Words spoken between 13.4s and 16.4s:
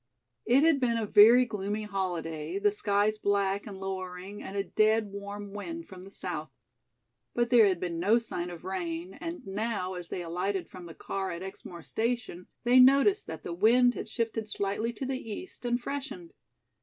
the wind had shifted slightly to the east and freshened.